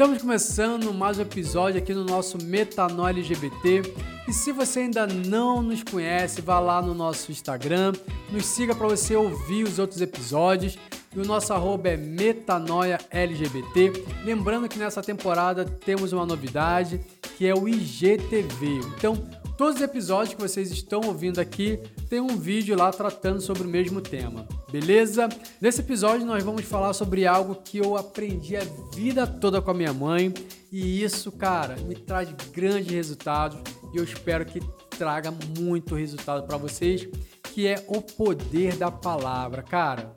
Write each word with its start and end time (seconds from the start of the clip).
Estamos 0.00 0.22
começando 0.22 0.94
mais 0.94 1.18
um 1.18 1.22
episódio 1.22 1.76
aqui 1.76 1.92
no 1.92 2.04
nosso 2.04 2.42
Metanol 2.42 3.08
LGBT. 3.08 3.82
E 4.26 4.32
se 4.32 4.50
você 4.50 4.80
ainda 4.80 5.06
não 5.06 5.60
nos 5.60 5.82
conhece, 5.82 6.40
vá 6.40 6.58
lá 6.58 6.80
no 6.80 6.94
nosso 6.94 7.30
Instagram, 7.30 7.92
nos 8.32 8.46
siga 8.46 8.74
para 8.74 8.88
você 8.88 9.14
ouvir 9.14 9.64
os 9.64 9.78
outros 9.78 10.00
episódios. 10.00 10.78
E 11.14 11.20
o 11.20 11.24
nosso 11.26 11.52
arroba 11.52 11.90
é 11.90 11.98
metanoialgbt. 11.98 13.92
Lembrando 14.24 14.70
que 14.70 14.78
nessa 14.78 15.02
temporada 15.02 15.66
temos 15.66 16.14
uma 16.14 16.24
novidade, 16.24 16.98
que 17.36 17.46
é 17.46 17.54
o 17.54 17.68
IGTV. 17.68 18.80
Então, 18.96 19.22
todos 19.60 19.76
os 19.76 19.82
episódios 19.82 20.34
que 20.34 20.40
vocês 20.40 20.70
estão 20.70 21.02
ouvindo 21.04 21.38
aqui 21.38 21.78
tem 22.08 22.18
um 22.18 22.34
vídeo 22.34 22.74
lá 22.74 22.90
tratando 22.90 23.42
sobre 23.42 23.64
o 23.64 23.68
mesmo 23.68 24.00
tema, 24.00 24.48
beleza? 24.72 25.28
Nesse 25.60 25.82
episódio 25.82 26.24
nós 26.24 26.42
vamos 26.42 26.62
falar 26.62 26.94
sobre 26.94 27.26
algo 27.26 27.56
que 27.56 27.76
eu 27.76 27.94
aprendi 27.94 28.56
a 28.56 28.64
vida 28.94 29.26
toda 29.26 29.60
com 29.60 29.70
a 29.70 29.74
minha 29.74 29.92
mãe 29.92 30.32
e 30.72 31.02
isso, 31.02 31.30
cara, 31.30 31.76
me 31.76 31.94
traz 31.94 32.30
grandes 32.50 32.90
resultados 32.90 33.60
e 33.92 33.98
eu 33.98 34.02
espero 34.02 34.46
que 34.46 34.60
traga 34.96 35.30
muito 35.58 35.94
resultado 35.94 36.46
para 36.46 36.56
vocês, 36.56 37.06
que 37.52 37.66
é 37.66 37.84
o 37.86 38.00
poder 38.00 38.76
da 38.76 38.90
palavra, 38.90 39.62
cara 39.62 40.10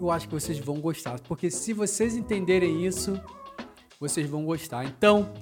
eu 0.00 0.10
acho 0.10 0.26
que 0.26 0.34
vocês 0.34 0.58
vão 0.58 0.80
gostar, 0.80 1.20
porque 1.20 1.50
se 1.50 1.74
vocês 1.74 2.16
entenderem 2.16 2.86
isso, 2.86 3.20
vocês 4.00 4.26
vão 4.26 4.44
gostar. 4.44 4.84
Então, 4.86 5.32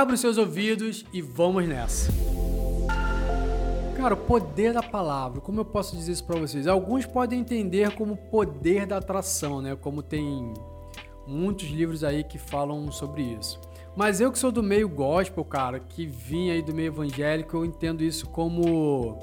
abra 0.00 0.14
os 0.16 0.20
seus 0.20 0.38
ouvidos 0.38 1.04
e 1.12 1.22
vamos 1.22 1.68
nessa. 1.68 2.10
Cara, 3.96 4.14
o 4.14 4.16
poder 4.16 4.72
da 4.72 4.82
palavra, 4.82 5.40
como 5.40 5.60
eu 5.60 5.64
posso 5.64 5.96
dizer 5.96 6.10
isso 6.10 6.24
para 6.24 6.36
vocês? 6.36 6.66
Alguns 6.66 7.06
podem 7.06 7.38
entender 7.38 7.94
como 7.94 8.16
poder 8.16 8.86
da 8.86 8.96
atração, 8.96 9.62
né? 9.62 9.76
Como 9.76 10.02
tem 10.02 10.52
muitos 11.28 11.68
livros 11.68 12.02
aí 12.02 12.24
que 12.24 12.38
falam 12.38 12.90
sobre 12.90 13.22
isso. 13.22 13.60
Mas 13.94 14.20
eu 14.20 14.32
que 14.32 14.38
sou 14.38 14.50
do 14.50 14.64
meio 14.64 14.88
gospel, 14.88 15.44
cara, 15.44 15.78
que 15.78 16.04
vim 16.04 16.50
aí 16.50 16.60
do 16.60 16.74
meio 16.74 16.88
evangélico, 16.88 17.56
eu 17.56 17.64
entendo 17.64 18.02
isso 18.02 18.28
como 18.28 19.16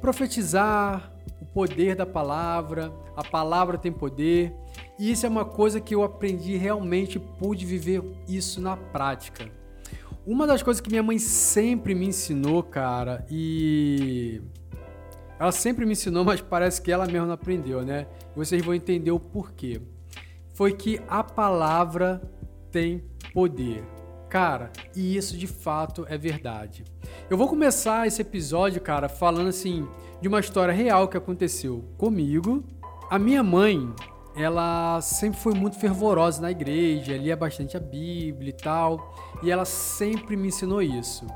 profetizar, 0.00 1.12
o 1.42 1.44
poder 1.44 1.96
da 1.96 2.06
palavra, 2.06 2.92
a 3.16 3.24
palavra 3.24 3.76
tem 3.76 3.90
poder. 3.90 4.54
E 4.96 5.10
isso 5.10 5.26
é 5.26 5.28
uma 5.28 5.44
coisa 5.44 5.80
que 5.80 5.96
eu 5.96 6.04
aprendi 6.04 6.56
realmente, 6.56 7.18
pude 7.18 7.66
viver 7.66 8.04
isso 8.28 8.60
na 8.60 8.76
prática. 8.76 9.59
Uma 10.26 10.46
das 10.46 10.62
coisas 10.62 10.80
que 10.80 10.90
minha 10.90 11.02
mãe 11.02 11.18
sempre 11.18 11.94
me 11.94 12.06
ensinou, 12.06 12.62
cara, 12.62 13.24
e 13.30 14.42
ela 15.38 15.52
sempre 15.52 15.86
me 15.86 15.92
ensinou, 15.92 16.22
mas 16.26 16.40
parece 16.40 16.82
que 16.82 16.92
ela 16.92 17.06
mesma 17.06 17.26
não 17.26 17.34
aprendeu, 17.34 17.82
né? 17.82 18.06
Vocês 18.36 18.62
vão 18.64 18.74
entender 18.74 19.10
o 19.10 19.18
porquê. 19.18 19.80
Foi 20.54 20.72
que 20.72 21.00
a 21.08 21.24
palavra 21.24 22.20
tem 22.70 23.02
poder. 23.32 23.82
Cara, 24.28 24.70
e 24.94 25.16
isso 25.16 25.36
de 25.36 25.46
fato 25.46 26.06
é 26.08 26.16
verdade. 26.16 26.84
Eu 27.28 27.36
vou 27.36 27.48
começar 27.48 28.06
esse 28.06 28.22
episódio, 28.22 28.80
cara, 28.80 29.08
falando 29.08 29.48
assim 29.48 29.88
de 30.20 30.28
uma 30.28 30.38
história 30.38 30.72
real 30.72 31.08
que 31.08 31.16
aconteceu 31.16 31.84
comigo. 31.96 32.62
A 33.08 33.18
minha 33.18 33.42
mãe, 33.42 33.92
ela 34.40 35.00
sempre 35.00 35.38
foi 35.38 35.54
muito 35.54 35.78
fervorosa 35.78 36.40
na 36.40 36.50
igreja, 36.50 37.16
lia 37.16 37.36
bastante 37.36 37.76
a 37.76 37.80
Bíblia 37.80 38.50
e 38.50 38.52
tal, 38.52 39.14
e 39.42 39.50
ela 39.50 39.64
sempre 39.64 40.36
me 40.36 40.48
ensinou 40.48 40.80
isso. 40.80 41.26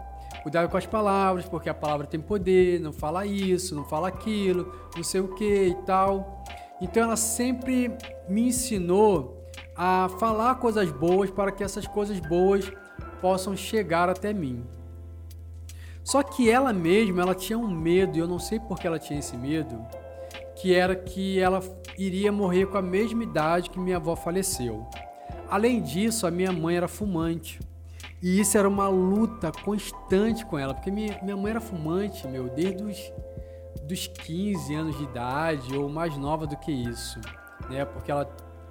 Cuidado 0.43 0.69
com 0.69 0.77
as 0.77 0.87
palavras, 0.87 1.47
porque 1.47 1.69
a 1.69 1.75
palavra 1.75 2.07
tem 2.07 2.21
poder, 2.21 2.81
não 2.81 2.93
fala 2.93 3.25
isso, 3.25 3.75
não 3.75 3.85
fala 3.85 4.09
aquilo, 4.09 4.73
não 4.95 5.03
sei 5.03 5.21
o 5.21 5.29
que 5.35 5.69
e 5.69 5.75
tal. 5.87 6.45
Então 6.81 7.03
ela 7.03 7.17
sempre 7.17 7.97
me 8.29 8.49
ensinou 8.49 9.43
a 9.77 10.09
falar 10.21 10.57
coisas 10.57 10.91
boas 10.91 11.31
para 11.31 11.51
que 11.51 11.65
essas 11.65 11.87
coisas 11.87 12.21
boas 12.21 12.71
possam 13.21 13.57
chegar 13.57 14.09
até 14.09 14.33
mim. 14.33 14.65
Só 16.03 16.23
que 16.23 16.51
ela 16.51 16.73
mesma, 16.73 17.23
ela 17.23 17.35
tinha 17.35 17.59
um 17.59 17.67
medo, 17.67 18.17
e 18.17 18.21
eu 18.21 18.29
não 18.29 18.39
sei 18.39 18.61
por 18.61 18.79
que 18.79 18.87
ela 18.87 18.99
tinha 18.99 19.19
esse 19.19 19.37
medo, 19.37 19.81
que 20.55 20.75
era 20.75 20.95
que 20.95 21.41
ela 21.41 21.63
iria 21.99 22.33
morrer 22.33 22.67
com 22.67 22.79
a 22.79 22.83
mesma 22.83 23.23
idade 23.23 23.71
que 23.71 23.79
minha 23.79 23.97
avó 23.97 24.17
faleceu. 24.17 24.87
Além 25.49 25.83
disso, 25.83 26.27
a 26.27 26.31
minha 26.31 26.53
mãe 26.53 26.77
era 26.77 26.89
fumante. 26.89 27.61
E 28.23 28.41
isso 28.41 28.57
era 28.57 28.69
uma 28.69 28.89
luta 28.89 29.53
constante 29.53 30.47
com 30.47 30.59
ela, 30.59 30.73
porque 30.73 30.91
minha, 30.91 31.19
minha 31.23 31.37
mãe 31.37 31.51
era 31.51 31.61
fumante, 31.61 32.27
meu, 32.27 32.49
desde 32.49 32.83
os 32.83 33.13
dos 33.87 34.07
15 34.07 34.75
anos 34.75 34.97
de 34.97 35.05
idade, 35.05 35.77
ou 35.77 35.89
mais 35.89 36.17
nova 36.17 36.47
do 36.47 36.57
que 36.57 36.73
isso, 36.73 37.21
né? 37.69 37.85
Porque 37.85 38.11
ela 38.11 38.25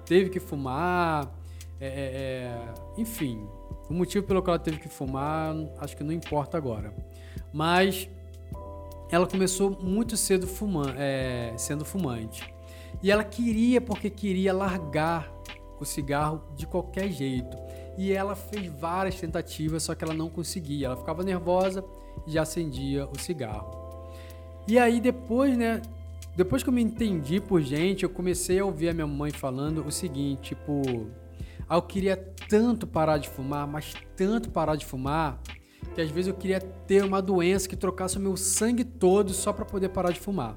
teve 0.04 0.28
que 0.28 0.40
fumar, 0.40 1.32
é, 1.80 1.86
é, 1.86 1.90
é 1.90 2.74
enfim, 2.98 3.46
o 3.88 3.94
motivo 3.94 4.26
pelo 4.26 4.42
qual 4.42 4.56
ela 4.56 4.62
teve 4.62 4.78
que 4.78 4.88
fumar, 4.88 5.54
acho 5.78 5.96
que 5.96 6.02
não 6.02 6.12
importa 6.12 6.56
agora. 6.56 6.92
Mas 7.52 8.08
ela 9.10 9.26
começou 9.26 9.70
muito 9.70 10.16
cedo 10.16 10.46
fumando, 10.46 10.94
é, 10.96 11.54
sendo 11.56 11.84
fumante. 11.84 12.53
E 13.02 13.10
ela 13.10 13.24
queria, 13.24 13.80
porque 13.80 14.08
queria 14.08 14.52
largar 14.52 15.30
o 15.80 15.84
cigarro 15.84 16.42
de 16.56 16.66
qualquer 16.66 17.10
jeito. 17.10 17.56
E 17.96 18.12
ela 18.12 18.34
fez 18.34 18.66
várias 18.66 19.20
tentativas, 19.20 19.82
só 19.82 19.94
que 19.94 20.04
ela 20.04 20.14
não 20.14 20.28
conseguia. 20.28 20.86
Ela 20.86 20.96
ficava 20.96 21.22
nervosa 21.22 21.84
e 22.26 22.32
já 22.32 22.42
acendia 22.42 23.06
o 23.06 23.18
cigarro. 23.18 24.10
E 24.66 24.78
aí 24.78 25.00
depois, 25.00 25.56
né, 25.56 25.82
depois 26.36 26.62
que 26.62 26.68
eu 26.68 26.72
me 26.72 26.82
entendi 26.82 27.40
por 27.40 27.60
gente, 27.60 28.02
eu 28.02 28.10
comecei 28.10 28.58
a 28.58 28.64
ouvir 28.64 28.88
a 28.88 28.94
minha 28.94 29.06
mãe 29.06 29.30
falando 29.30 29.86
o 29.86 29.92
seguinte, 29.92 30.54
tipo, 30.54 30.82
ah, 31.68 31.76
eu 31.76 31.82
queria 31.82 32.16
tanto 32.48 32.86
parar 32.86 33.18
de 33.18 33.28
fumar, 33.28 33.66
mas 33.66 33.94
tanto 34.16 34.50
parar 34.50 34.76
de 34.76 34.84
fumar, 34.84 35.40
que 35.94 36.00
às 36.00 36.10
vezes 36.10 36.28
eu 36.28 36.34
queria 36.34 36.60
ter 36.60 37.04
uma 37.04 37.22
doença 37.22 37.68
que 37.68 37.76
trocasse 37.76 38.16
o 38.16 38.20
meu 38.20 38.36
sangue 38.36 38.84
todo 38.84 39.32
só 39.32 39.52
para 39.52 39.64
poder 39.64 39.90
parar 39.90 40.10
de 40.10 40.18
fumar. 40.18 40.56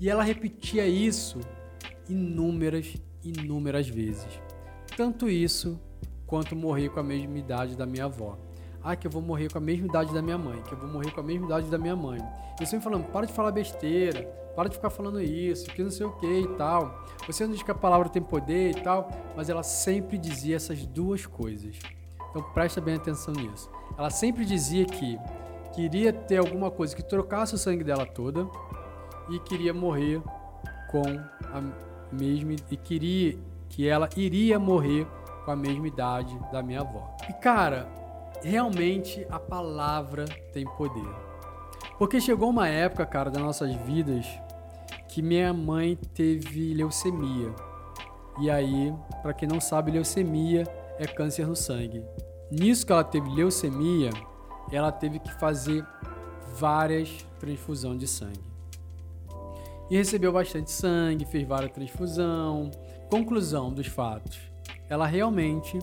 E 0.00 0.08
ela 0.08 0.22
repetia 0.22 0.86
isso 0.86 1.38
inúmeras, 2.08 2.96
inúmeras 3.22 3.86
vezes. 3.86 4.40
Tanto 4.96 5.28
isso 5.28 5.78
quanto 6.26 6.56
morrer 6.56 6.88
com 6.88 7.00
a 7.00 7.02
mesma 7.02 7.38
idade 7.38 7.76
da 7.76 7.84
minha 7.84 8.06
avó. 8.06 8.38
Ah, 8.82 8.96
que 8.96 9.06
eu 9.06 9.10
vou 9.10 9.20
morrer 9.20 9.52
com 9.52 9.58
a 9.58 9.60
mesma 9.60 9.86
idade 9.86 10.14
da 10.14 10.22
minha 10.22 10.38
mãe, 10.38 10.62
que 10.62 10.72
eu 10.72 10.78
vou 10.78 10.88
morrer 10.88 11.10
com 11.10 11.20
a 11.20 11.22
mesma 11.22 11.44
idade 11.44 11.66
da 11.68 11.76
minha 11.76 11.94
mãe. 11.94 12.18
Eu 12.58 12.64
sempre 12.64 12.82
falando, 12.82 13.04
para 13.08 13.26
de 13.26 13.32
falar 13.34 13.52
besteira, 13.52 14.22
para 14.56 14.70
de 14.70 14.76
ficar 14.76 14.88
falando 14.88 15.20
isso, 15.20 15.66
que 15.66 15.82
não 15.82 15.90
sei 15.90 16.06
o 16.06 16.12
que 16.12 16.26
e 16.26 16.48
tal. 16.56 17.04
Você 17.26 17.44
não 17.44 17.52
diz 17.52 17.62
que 17.62 17.70
a 17.70 17.74
palavra 17.74 18.08
tem 18.08 18.22
poder 18.22 18.70
e 18.70 18.80
tal, 18.80 19.10
mas 19.36 19.50
ela 19.50 19.62
sempre 19.62 20.16
dizia 20.16 20.56
essas 20.56 20.86
duas 20.86 21.26
coisas. 21.26 21.76
Então 22.30 22.42
presta 22.54 22.80
bem 22.80 22.94
atenção 22.94 23.34
nisso. 23.34 23.70
Ela 23.98 24.08
sempre 24.08 24.46
dizia 24.46 24.86
que 24.86 25.18
queria 25.74 26.10
ter 26.10 26.38
alguma 26.38 26.70
coisa 26.70 26.96
que 26.96 27.02
trocasse 27.02 27.54
o 27.54 27.58
sangue 27.58 27.84
dela 27.84 28.06
toda 28.06 28.48
e 29.30 29.38
queria 29.40 29.72
morrer 29.72 30.20
com 30.90 31.02
a 31.02 31.62
mesma 32.12 32.56
e 32.70 32.76
queria 32.76 33.38
que 33.68 33.88
ela 33.88 34.08
iria 34.16 34.58
morrer 34.58 35.06
com 35.44 35.50
a 35.52 35.56
mesma 35.56 35.86
idade 35.86 36.38
da 36.52 36.62
minha 36.62 36.80
avó. 36.80 37.16
E 37.28 37.32
cara, 37.34 37.88
realmente 38.42 39.26
a 39.30 39.38
palavra 39.38 40.24
tem 40.52 40.64
poder. 40.76 41.08
Porque 41.98 42.20
chegou 42.20 42.50
uma 42.50 42.68
época, 42.68 43.06
cara, 43.06 43.30
das 43.30 43.42
nossas 43.42 43.74
vidas 43.74 44.26
que 45.08 45.22
minha 45.22 45.52
mãe 45.52 45.96
teve 46.14 46.72
leucemia. 46.74 47.54
E 48.40 48.50
aí, 48.50 48.94
para 49.22 49.34
quem 49.34 49.48
não 49.48 49.60
sabe, 49.60 49.90
leucemia 49.90 50.64
é 50.98 51.06
câncer 51.06 51.46
no 51.46 51.56
sangue. 51.56 52.02
Nisso 52.50 52.86
que 52.86 52.92
ela 52.92 53.04
teve 53.04 53.28
leucemia, 53.28 54.10
ela 54.72 54.90
teve 54.90 55.18
que 55.18 55.32
fazer 55.38 55.84
várias 56.54 57.26
transfusões 57.38 57.98
de 57.98 58.08
sangue. 58.08 58.40
E 59.90 59.96
recebeu 59.96 60.32
bastante 60.32 60.70
sangue, 60.70 61.24
fez 61.24 61.46
várias 61.46 61.72
transfusões. 61.72 62.74
Conclusão 63.10 63.72
dos 63.72 63.88
fatos: 63.88 64.38
ela 64.88 65.06
realmente 65.06 65.78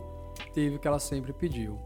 teve 0.54 0.78
o 0.78 0.80
que 0.80 0.88
ela 0.88 1.00
sempre 1.00 1.34
pediu 1.34 1.78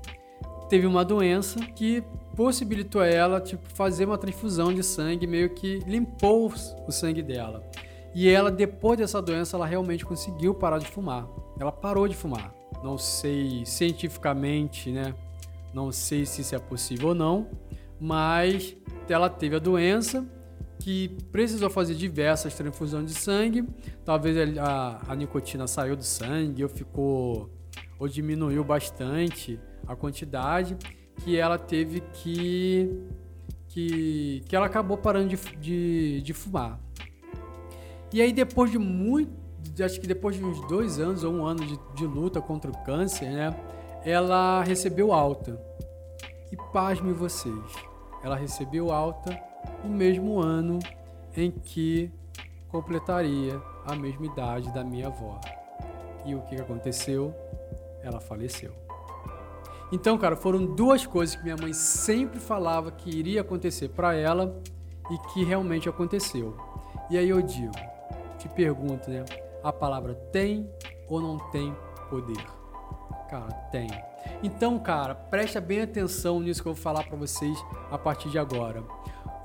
teve 0.71 0.87
uma 0.87 1.03
doença 1.03 1.59
que 1.75 2.01
possibilitou 2.33 3.01
a 3.01 3.05
ela 3.05 3.41
tipo, 3.41 3.61
fazer 3.75 4.05
uma 4.05 4.17
transfusão 4.17 4.73
de 4.73 4.81
sangue, 4.81 5.27
meio 5.27 5.49
que 5.49 5.79
limpou 5.79 6.49
o 6.87 6.91
sangue 6.93 7.21
dela. 7.21 7.61
E 8.15 8.29
ela, 8.29 8.49
depois 8.49 8.97
dessa 8.97 9.21
doença, 9.21 9.57
ela 9.57 9.65
realmente 9.65 10.05
conseguiu 10.05 10.53
parar 10.53 10.77
de 10.77 10.87
fumar. 10.87 11.27
Ela 11.59 11.73
parou 11.73 12.07
de 12.07 12.15
fumar. 12.15 12.55
Não 12.81 12.97
sei 12.97 13.65
cientificamente, 13.65 14.89
né? 14.91 15.13
Não 15.73 15.91
sei 15.91 16.25
se 16.25 16.39
isso 16.39 16.55
é 16.55 16.59
possível 16.59 17.09
ou 17.09 17.15
não, 17.15 17.49
mas 17.99 18.73
ela 19.09 19.29
teve 19.29 19.57
a 19.57 19.59
doença 19.59 20.25
que 20.81 21.09
precisou 21.31 21.69
fazer 21.69 21.93
diversas 21.93 22.55
transfusões 22.55 23.05
de 23.05 23.13
sangue. 23.13 23.67
Talvez 24.03 24.57
a, 24.57 24.99
a 25.07 25.15
nicotina 25.15 25.67
saiu 25.67 25.95
do 25.95 26.03
sangue 26.03 26.63
ou 26.63 26.69
ficou 26.69 27.49
ou 27.99 28.07
diminuiu 28.07 28.63
bastante 28.63 29.59
a 29.87 29.95
quantidade 29.95 30.75
que 31.23 31.37
ela 31.37 31.57
teve 31.57 32.01
que. 32.13 32.89
que, 33.67 34.43
que 34.47 34.55
ela 34.55 34.65
acabou 34.65 34.97
parando 34.97 35.29
de, 35.29 35.37
de, 35.57 36.21
de 36.21 36.33
fumar. 36.33 36.79
E 38.11 38.19
aí, 38.19 38.33
depois 38.33 38.71
de 38.71 38.79
muito, 38.79 39.31
acho 39.83 40.01
que 40.01 40.07
depois 40.07 40.35
de 40.35 40.43
uns 40.43 40.67
dois 40.67 40.99
anos 40.99 41.23
ou 41.23 41.31
um 41.31 41.45
ano 41.45 41.63
de, 41.63 41.79
de 41.95 42.05
luta 42.05 42.41
contra 42.41 42.71
o 42.71 42.83
câncer, 42.83 43.29
né? 43.29 43.55
Ela 44.03 44.63
recebeu 44.63 45.13
alta. 45.13 45.61
E 46.51 46.57
pasme 46.73 47.13
vocês, 47.13 47.71
ela 48.23 48.35
recebeu 48.35 48.91
alta 48.91 49.50
no 49.83 49.89
mesmo 49.89 50.39
ano 50.39 50.79
em 51.35 51.51
que 51.51 52.11
completaria 52.69 53.61
a 53.85 53.95
mesma 53.95 54.25
idade 54.25 54.73
da 54.73 54.83
minha 54.83 55.07
avó. 55.07 55.39
E 56.25 56.35
o 56.35 56.41
que 56.41 56.55
aconteceu? 56.55 57.33
Ela 58.01 58.19
faleceu. 58.19 58.71
Então, 59.91 60.17
cara, 60.17 60.35
foram 60.35 60.65
duas 60.65 61.05
coisas 61.05 61.35
que 61.35 61.43
minha 61.43 61.57
mãe 61.57 61.73
sempre 61.73 62.39
falava 62.39 62.91
que 62.91 63.09
iria 63.09 63.41
acontecer 63.41 63.89
para 63.89 64.15
ela 64.15 64.57
e 65.09 65.17
que 65.33 65.43
realmente 65.43 65.89
aconteceu. 65.89 66.55
E 67.09 67.17
aí 67.17 67.27
eu 67.27 67.41
digo, 67.41 67.73
te 68.37 68.47
pergunto, 68.47 69.09
né? 69.09 69.25
A 69.61 69.73
palavra 69.73 70.15
tem 70.15 70.69
ou 71.09 71.19
não 71.19 71.37
tem 71.49 71.75
poder? 72.09 72.43
Cara, 73.29 73.51
tem. 73.71 73.89
Então, 74.41 74.79
cara, 74.79 75.13
presta 75.13 75.59
bem 75.59 75.81
atenção 75.81 76.39
nisso 76.39 76.61
que 76.61 76.69
eu 76.69 76.73
vou 76.73 76.81
falar 76.81 77.03
para 77.03 77.17
vocês 77.17 77.57
a 77.89 77.97
partir 77.97 78.29
de 78.29 78.39
agora. 78.39 78.83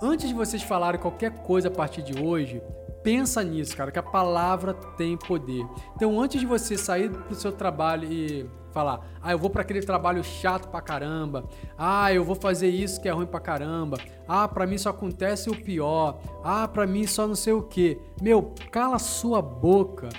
Antes 0.00 0.28
de 0.28 0.34
vocês 0.34 0.62
falarem 0.62 1.00
qualquer 1.00 1.30
coisa 1.42 1.68
a 1.68 1.70
partir 1.70 2.02
de 2.02 2.22
hoje, 2.22 2.62
pensa 3.02 3.42
nisso, 3.42 3.74
cara, 3.74 3.90
que 3.90 3.98
a 3.98 4.02
palavra 4.02 4.74
tem 4.74 5.16
poder. 5.16 5.66
Então, 5.94 6.20
antes 6.20 6.38
de 6.38 6.46
você 6.46 6.76
sair 6.76 7.10
pro 7.10 7.34
seu 7.34 7.50
trabalho 7.50 8.10
e 8.12 8.46
falar, 8.72 9.00
ah, 9.22 9.32
eu 9.32 9.38
vou 9.38 9.48
para 9.48 9.62
aquele 9.62 9.80
trabalho 9.80 10.22
chato 10.22 10.68
pra 10.68 10.82
caramba, 10.82 11.48
ah, 11.78 12.12
eu 12.12 12.22
vou 12.22 12.34
fazer 12.34 12.68
isso 12.68 13.00
que 13.00 13.08
é 13.08 13.12
ruim 13.12 13.24
pra 13.24 13.40
caramba, 13.40 13.96
ah, 14.28 14.46
para 14.46 14.66
mim 14.66 14.76
só 14.76 14.90
acontece 14.90 15.48
o 15.48 15.56
pior, 15.56 16.20
ah, 16.44 16.68
para 16.68 16.86
mim 16.86 17.06
só 17.06 17.26
não 17.26 17.34
sei 17.34 17.54
o 17.54 17.62
que. 17.62 17.98
Meu, 18.20 18.52
cala 18.70 18.98
sua 18.98 19.40
boca 19.40 20.10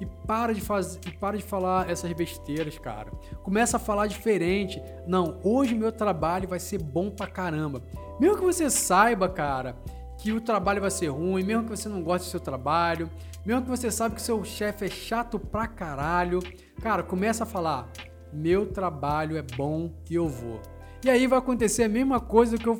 e 0.00 0.06
para 0.06 0.52
de 0.52 0.60
fazer 0.60 1.00
e 1.06 1.10
para 1.12 1.36
de 1.36 1.42
falar 1.42 1.88
essas 1.88 2.12
besteiras, 2.12 2.78
cara. 2.78 3.10
Começa 3.42 3.76
a 3.76 3.80
falar 3.80 4.06
diferente. 4.06 4.82
Não, 5.06 5.38
hoje 5.42 5.74
meu 5.74 5.92
trabalho 5.92 6.48
vai 6.48 6.58
ser 6.58 6.82
bom 6.82 7.10
pra 7.10 7.26
caramba. 7.26 7.82
Mesmo 8.18 8.36
que 8.36 8.44
você 8.44 8.70
saiba, 8.70 9.28
cara, 9.28 9.76
que 10.18 10.32
o 10.32 10.40
trabalho 10.40 10.80
vai 10.80 10.90
ser 10.90 11.08
ruim, 11.08 11.42
mesmo 11.42 11.64
que 11.64 11.70
você 11.70 11.88
não 11.88 12.02
goste 12.02 12.28
do 12.28 12.30
seu 12.30 12.40
trabalho, 12.40 13.10
mesmo 13.44 13.62
que 13.62 13.68
você 13.68 13.90
sabe 13.90 14.14
que 14.14 14.22
seu 14.22 14.42
chefe 14.44 14.86
é 14.86 14.90
chato 14.90 15.38
pra 15.38 15.66
caralho, 15.66 16.40
cara, 16.80 17.02
começa 17.02 17.44
a 17.44 17.46
falar: 17.46 17.90
meu 18.32 18.66
trabalho 18.66 19.36
é 19.36 19.42
bom 19.42 19.90
e 20.10 20.14
eu 20.14 20.28
vou. 20.28 20.60
E 21.04 21.10
aí 21.10 21.26
vai 21.26 21.38
acontecer 21.38 21.82
a 21.84 21.88
mesma 21.88 22.18
coisa 22.20 22.56
que 22.56 22.66
eu 22.66 22.78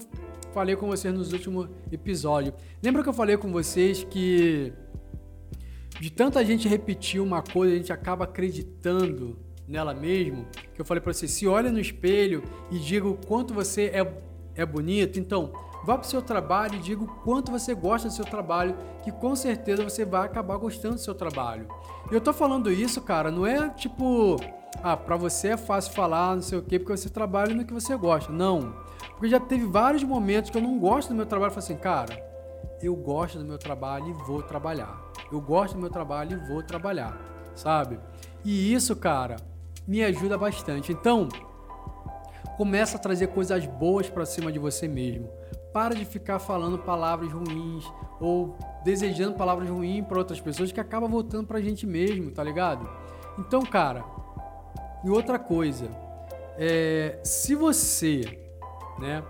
falei 0.54 0.76
com 0.76 0.86
vocês 0.86 1.12
nos 1.12 1.32
últimos 1.32 1.68
episódios. 1.92 2.54
Lembra 2.82 3.02
que 3.02 3.08
eu 3.08 3.12
falei 3.12 3.36
com 3.36 3.52
vocês 3.52 4.04
que 4.04 4.72
de 6.00 6.10
tanta 6.10 6.44
gente 6.44 6.68
repetir 6.68 7.20
uma 7.20 7.42
coisa, 7.42 7.74
a 7.74 7.76
gente 7.76 7.92
acaba 7.92 8.24
acreditando 8.24 9.38
nela 9.66 9.94
mesmo, 9.94 10.46
que 10.74 10.80
eu 10.80 10.84
falei 10.84 11.00
para 11.00 11.12
você, 11.12 11.26
se 11.26 11.46
olha 11.46 11.72
no 11.72 11.80
espelho 11.80 12.42
e 12.70 12.78
diga 12.78 13.08
o 13.08 13.14
quanto 13.14 13.54
você 13.54 13.84
é, 13.86 14.06
é 14.54 14.66
bonito, 14.66 15.18
então 15.18 15.52
Vá 15.84 15.98
para 15.98 16.06
o 16.06 16.10
seu 16.10 16.22
trabalho 16.22 16.76
e 16.76 16.78
diga 16.78 17.04
o 17.04 17.06
quanto 17.06 17.52
você 17.52 17.74
gosta 17.74 18.08
do 18.08 18.14
seu 18.14 18.24
trabalho, 18.24 18.74
que 19.02 19.12
com 19.12 19.36
certeza 19.36 19.84
você 19.84 20.02
vai 20.02 20.24
acabar 20.24 20.56
gostando 20.56 20.94
do 20.94 21.00
seu 21.00 21.14
trabalho. 21.14 21.68
E 22.10 22.14
eu 22.14 22.22
tô 22.22 22.32
falando 22.32 22.72
isso, 22.72 23.02
cara, 23.02 23.30
não 23.30 23.46
é 23.46 23.68
tipo, 23.68 24.36
ah, 24.82 24.96
para 24.96 25.14
você 25.14 25.48
é 25.48 25.56
fácil 25.58 25.92
falar, 25.92 26.36
não 26.36 26.42
sei 26.42 26.56
o 26.56 26.62
quê, 26.62 26.78
porque 26.78 26.96
você 26.96 27.10
trabalha 27.10 27.54
no 27.54 27.66
que 27.66 27.74
você 27.74 27.94
gosta. 27.96 28.32
Não. 28.32 28.74
Porque 29.10 29.28
já 29.28 29.38
teve 29.38 29.66
vários 29.66 30.02
momentos 30.02 30.50
que 30.50 30.56
eu 30.56 30.62
não 30.62 30.78
gosto 30.78 31.10
do 31.10 31.14
meu 31.14 31.26
trabalho, 31.26 31.50
eu 31.50 31.54
falo 31.54 31.64
assim, 31.64 31.76
cara, 31.76 32.18
eu 32.80 32.96
gosto 32.96 33.38
do 33.38 33.44
meu 33.44 33.58
trabalho 33.58 34.08
e 34.08 34.12
vou 34.26 34.42
trabalhar. 34.42 35.03
Eu 35.34 35.40
gosto 35.40 35.74
do 35.74 35.80
meu 35.80 35.90
trabalho 35.90 36.32
e 36.32 36.48
vou 36.48 36.62
trabalhar, 36.62 37.18
sabe? 37.54 37.98
E 38.44 38.72
isso, 38.72 38.94
cara, 38.96 39.36
me 39.86 40.02
ajuda 40.02 40.38
bastante. 40.38 40.92
Então, 40.92 41.28
começa 42.56 42.96
a 42.96 43.00
trazer 43.00 43.28
coisas 43.28 43.66
boas 43.66 44.08
para 44.08 44.24
cima 44.24 44.50
de 44.50 44.58
você 44.58 44.88
mesmo 44.88 45.28
para 45.74 45.92
de 45.92 46.04
ficar 46.04 46.38
falando 46.38 46.78
palavras 46.78 47.32
ruins 47.32 47.84
ou 48.20 48.56
desejando 48.84 49.34
palavras 49.34 49.68
ruins 49.68 50.06
para 50.06 50.18
outras 50.18 50.40
pessoas 50.40 50.70
que 50.70 50.78
acaba 50.78 51.08
voltando 51.08 51.48
para 51.48 51.58
a 51.58 51.60
gente 51.60 51.84
mesmo, 51.84 52.30
tá 52.30 52.44
ligado? 52.44 52.88
Então, 53.36 53.60
cara, 53.62 54.04
e 55.04 55.10
outra 55.10 55.36
coisa, 55.36 55.90
é, 56.56 57.18
se 57.24 57.56
você, 57.56 58.38
né, 59.00 59.24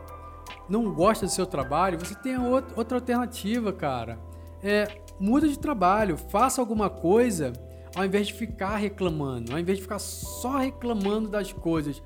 não 0.69 0.93
gosta 0.93 1.25
do 1.25 1.33
seu 1.33 1.47
trabalho, 1.47 1.99
você 1.99 2.15
tem 2.15 2.37
outra 2.39 2.99
alternativa, 2.99 3.73
cara. 3.73 4.19
É, 4.63 4.87
muda 5.19 5.49
de 5.49 5.59
trabalho, 5.59 6.17
faça 6.17 6.61
alguma 6.61 6.91
coisa 6.91 7.53
ao 7.95 8.05
invés 8.05 8.27
de 8.27 8.35
ficar 8.35 8.77
reclamando, 8.77 9.53
ao 9.53 9.59
invés 9.59 9.79
de 9.79 9.83
ficar 9.83 9.99
só 9.99 10.59
reclamando 10.59 11.29
das 11.29 11.53
coisas 11.53 12.03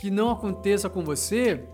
que 0.00 0.10
não 0.10 0.30
aconteça 0.30 0.88
com 0.88 1.04
você, 1.04 1.64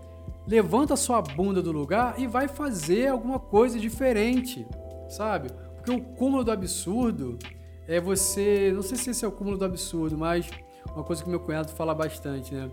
levanta 0.45 0.95
sua 0.95 1.21
bunda 1.21 1.61
do 1.61 1.71
lugar 1.71 2.19
e 2.19 2.27
vai 2.27 2.47
fazer 2.47 3.07
alguma 3.07 3.39
coisa 3.39 3.79
diferente, 3.79 4.65
sabe? 5.09 5.49
Porque 5.75 5.91
o 5.91 6.01
cúmulo 6.01 6.43
do 6.43 6.51
absurdo 6.51 7.37
é 7.87 7.99
você, 7.99 8.71
não 8.73 8.81
sei 8.81 8.97
se 8.97 9.09
esse 9.09 9.25
é 9.25 9.27
o 9.27 9.31
cúmulo 9.31 9.57
do 9.57 9.65
absurdo, 9.65 10.17
mas 10.17 10.49
uma 10.93 11.03
coisa 11.03 11.23
que 11.23 11.29
meu 11.29 11.39
cunhado 11.39 11.71
fala 11.71 11.95
bastante, 11.95 12.53
né? 12.53 12.69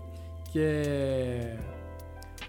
Que 0.51 0.59
é 0.59 1.57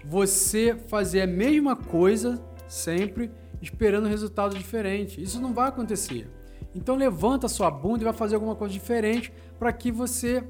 você 0.03 0.75
fazer 0.87 1.21
a 1.21 1.27
mesma 1.27 1.75
coisa 1.75 2.41
sempre 2.67 3.31
esperando 3.61 4.07
resultado 4.07 4.57
diferente. 4.57 5.21
Isso 5.21 5.39
não 5.39 5.53
vai 5.53 5.69
acontecer. 5.69 6.29
Então 6.75 6.95
levanta 6.95 7.47
sua 7.47 7.71
bunda 7.71 8.01
e 8.01 8.05
vai 8.05 8.13
fazer 8.13 8.35
alguma 8.35 8.55
coisa 8.55 8.73
diferente 8.73 9.31
para 9.57 9.71
que 9.73 9.91
você 9.91 10.43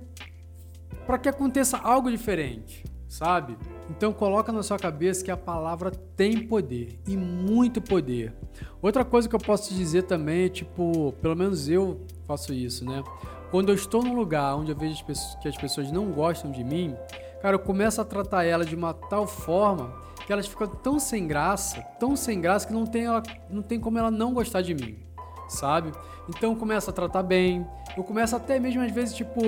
para 1.05 1.17
que 1.17 1.29
aconteça 1.29 1.77
algo 1.77 2.11
diferente, 2.11 2.83
sabe? 3.07 3.57
Então 3.89 4.11
coloca 4.11 4.51
na 4.51 4.61
sua 4.61 4.77
cabeça 4.77 5.23
que 5.23 5.31
a 5.31 5.37
palavra 5.37 5.89
tem 5.89 6.45
poder 6.45 6.99
e 7.07 7.15
muito 7.15 7.81
poder. 7.81 8.33
Outra 8.81 9.05
coisa 9.05 9.29
que 9.29 9.35
eu 9.35 9.39
posso 9.39 9.73
dizer 9.73 10.03
também 10.03 10.45
é 10.45 10.49
tipo, 10.49 11.13
pelo 11.21 11.35
menos 11.35 11.69
eu 11.69 12.01
faço 12.25 12.53
isso, 12.53 12.83
né? 12.83 13.01
Quando 13.49 13.69
eu 13.69 13.75
estou 13.75 14.03
num 14.03 14.13
lugar 14.13 14.55
onde 14.57 14.71
eu 14.71 14.75
vejo 14.75 15.05
que 15.41 15.47
as 15.47 15.55
pessoas 15.55 15.89
não 15.89 16.11
gostam 16.11 16.51
de 16.51 16.61
mim, 16.61 16.93
cara, 17.41 17.55
eu 17.55 17.59
começo 17.59 18.01
a 18.01 18.05
tratar 18.05 18.43
elas 18.43 18.67
de 18.67 18.75
uma 18.75 18.93
tal 18.93 19.25
forma 19.25 19.93
que 20.27 20.33
elas 20.33 20.45
ficam 20.45 20.67
tão 20.67 20.99
sem 20.99 21.25
graça, 21.25 21.81
tão 21.97 22.13
sem 22.17 22.41
graça 22.41 22.67
que 22.67 22.73
não 22.73 22.85
tem, 22.85 23.05
ela, 23.05 23.23
não 23.49 23.61
tem 23.61 23.79
como 23.79 23.97
ela 23.97 24.11
não 24.11 24.33
gostar 24.33 24.61
de 24.61 24.75
mim, 24.75 24.99
sabe? 25.47 25.93
Então 26.27 26.51
eu 26.51 26.57
começo 26.57 26.89
a 26.89 26.93
tratar 26.93 27.23
bem, 27.23 27.65
eu 27.95 28.03
começo 28.03 28.35
até 28.35 28.59
mesmo 28.59 28.81
às 28.81 28.91
vezes 28.91 29.15
tipo, 29.15 29.41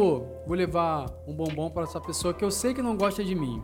vou 0.48 0.56
levar 0.56 1.08
um 1.28 1.34
bombom 1.34 1.70
para 1.70 1.84
essa 1.84 2.00
pessoa 2.00 2.34
que 2.34 2.46
eu 2.46 2.50
sei 2.50 2.74
que 2.74 2.82
não 2.82 2.96
gosta 2.96 3.22
de 3.22 3.36
mim 3.36 3.62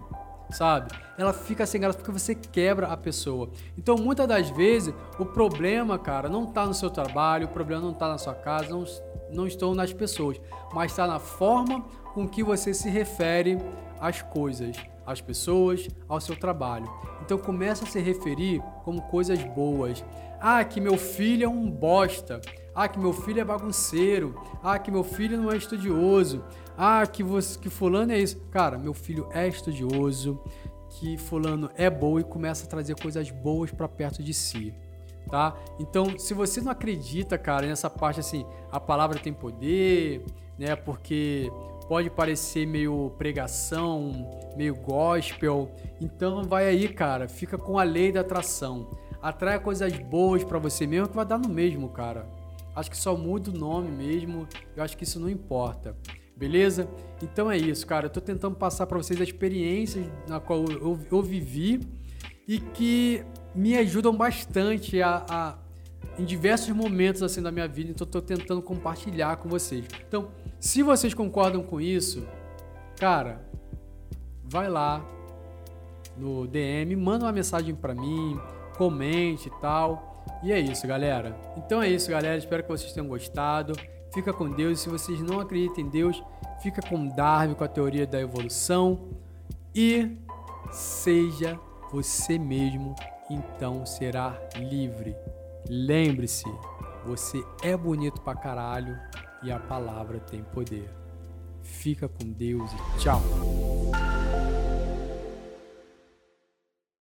sabe? 0.52 0.92
Ela 1.18 1.34
fica 1.34 1.66
sem 1.66 1.82
graça 1.82 1.98
porque 1.98 2.12
você 2.12 2.36
quebra 2.36 2.88
a 2.88 2.96
pessoa. 2.96 3.50
Então, 3.76 3.96
muitas 3.96 4.28
das 4.28 4.50
vezes, 4.52 4.94
o 5.18 5.26
problema, 5.26 5.98
cara, 5.98 6.30
não 6.30 6.44
está 6.44 6.68
no 6.68 6.74
seu 6.74 6.90
trabalho, 6.90 7.48
o 7.48 7.50
problema 7.50 7.82
não 7.82 7.92
está 7.92 8.08
na 8.08 8.18
sua 8.20 8.36
casa, 8.36 8.70
não, 8.70 8.86
não 9.32 9.48
estão 9.48 9.74
nas 9.74 9.92
pessoas, 9.92 10.40
mas 10.72 10.92
está 10.92 11.08
na 11.08 11.18
forma 11.18 11.82
com 12.14 12.28
que 12.28 12.44
você 12.44 12.76
se 12.76 12.90
refere 12.90 13.58
às 14.00 14.22
coisas, 14.22 14.78
às 15.06 15.22
pessoas, 15.22 15.88
ao 16.08 16.20
seu 16.20 16.36
trabalho. 16.36 16.92
Então, 17.22 17.38
começa 17.38 17.84
a 17.84 17.88
se 17.88 18.00
referir 18.00 18.62
como 18.84 19.02
coisas 19.04 19.42
boas. 19.44 20.04
Ah, 20.40 20.64
que 20.64 20.80
meu 20.80 20.98
filho 20.98 21.46
é 21.46 21.48
um 21.48 21.70
bosta. 21.70 22.42
Ah, 22.74 22.88
que 22.88 23.00
meu 23.00 23.14
filho 23.14 23.40
é 23.40 23.44
bagunceiro. 23.46 24.36
Ah, 24.62 24.78
que 24.78 24.92
meu 24.92 25.04
filho 25.04 25.42
não 25.42 25.52
é 25.52 25.58
estudioso. 25.58 26.44
Ah, 26.78 27.06
que, 27.08 27.24
você, 27.24 27.58
que 27.58 27.70
fulano 27.70 28.12
é 28.12 28.20
isso. 28.20 28.38
Cara, 28.52 28.78
meu 28.78 28.94
filho 28.94 29.28
é 29.32 29.48
estudioso, 29.48 30.42
que 30.90 31.18
fulano 31.18 31.70
é 31.76 31.90
bom 31.90 32.20
e 32.20 32.24
começa 32.24 32.66
a 32.66 32.70
trazer 32.70 33.00
coisas 33.00 33.32
boas 33.32 33.72
para 33.72 33.88
perto 33.88 34.22
de 34.22 34.34
si. 34.34 34.74
Tá? 35.30 35.56
Então, 35.80 36.20
se 36.20 36.34
você 36.34 36.62
não 36.62 36.72
acredita, 36.72 37.38
cara, 37.38 37.66
nessa 37.66 37.90
parte 37.90 38.20
assim, 38.20 38.46
a 38.72 38.80
palavra 38.80 39.18
tem 39.18 39.34
poder, 39.34 40.24
né? 40.58 40.76
Porque 40.76 41.52
pode 41.88 42.10
parecer 42.10 42.66
meio 42.66 43.12
pregação, 43.18 44.30
meio 44.56 44.76
gospel. 44.76 45.72
Então 46.02 46.44
vai 46.44 46.68
aí, 46.68 46.88
cara, 46.88 47.28
fica 47.28 47.58
com 47.58 47.78
a 47.78 47.84
lei 47.84 48.12
da 48.12 48.22
atração. 48.22 48.90
Atrai 49.22 49.60
coisas 49.60 49.92
boas 49.98 50.44
para 50.44 50.60
você 50.60 50.86
mesmo 50.86 51.10
que 51.10 51.16
vai 51.16 51.26
dar 51.26 51.38
no 51.38 51.50
mesmo, 51.50 51.90
cara. 51.90 52.28
Acho 52.76 52.92
que 52.92 52.98
só 52.98 53.16
muda 53.16 53.50
o 53.50 53.54
nome 53.54 53.90
mesmo. 53.90 54.48
Eu 54.76 54.84
acho 54.84 54.98
que 54.98 55.04
isso 55.04 55.20
não 55.20 55.30
importa. 55.30 55.96
Beleza? 56.36 56.90
Então 57.24 57.50
é 57.50 57.58
isso, 57.58 57.88
cara. 57.88 58.08
Eu 58.08 58.10
tô 58.10 58.20
tentando 58.20 58.56
passar 58.56 58.86
para 58.86 58.98
vocês 58.98 59.20
a 59.22 59.24
experiências 59.24 60.06
na 60.28 60.40
qual 60.40 60.66
eu, 60.66 61.00
eu, 61.10 61.22
vivi 61.22 61.80
e 62.46 62.60
que 62.60 63.24
me 63.54 63.78
ajudam 63.78 64.14
bastante 64.14 65.02
a, 65.02 65.26
a, 65.30 65.58
em 66.20 66.26
diversos 66.26 66.76
momentos 66.76 67.24
assim 67.24 67.42
da 67.42 67.52
minha 67.52 67.68
vida. 67.68 67.92
Então 67.92 68.06
tô 68.06 68.22
tentando 68.22 68.62
compartilhar 68.62 69.38
com 69.38 69.48
vocês. 69.48 69.86
Então, 70.06 70.28
se 70.66 70.82
vocês 70.82 71.14
concordam 71.14 71.62
com 71.62 71.80
isso, 71.80 72.28
cara, 72.98 73.48
vai 74.44 74.68
lá 74.68 75.00
no 76.18 76.48
DM, 76.48 76.96
manda 76.96 77.26
uma 77.26 77.32
mensagem 77.32 77.76
para 77.76 77.94
mim, 77.94 78.36
comente 78.76 79.48
e 79.48 79.52
tal. 79.62 80.26
E 80.42 80.52
é 80.52 80.60
isso, 80.60 80.88
galera. 80.88 81.40
Então 81.56 81.84
é 81.84 81.88
isso, 81.88 82.10
galera. 82.10 82.36
Espero 82.36 82.64
que 82.64 82.70
vocês 82.70 82.92
tenham 82.92 83.08
gostado. 83.08 83.76
fica 84.12 84.34
com 84.34 84.50
Deus. 84.50 84.80
Se 84.80 84.90
vocês 84.90 85.22
não 85.22 85.40
acreditam 85.40 85.86
em 85.86 85.90
Deus, 85.90 86.24
fica 86.64 86.82
com 86.82 87.10
Darwin, 87.10 87.54
com 87.54 87.64
a 87.64 87.68
teoria 87.68 88.08
da 88.08 88.20
evolução. 88.20 89.10
E 89.74 90.18
seja 90.72 91.60
você 91.92 92.40
mesmo, 92.40 92.96
então 93.30 93.86
será 93.86 94.36
livre. 94.58 95.16
Lembre-se, 95.70 96.52
você 97.06 97.46
é 97.62 97.78
bonito 97.78 98.20
pra 98.22 98.34
caralho 98.34 98.98
e 99.46 99.52
a 99.52 99.60
palavra 99.60 100.20
tem 100.20 100.44
poder. 100.44 100.90
Fica 101.62 102.10
com 102.10 102.32
Deus 102.32 102.72
e 102.74 103.00
tchau! 103.00 103.22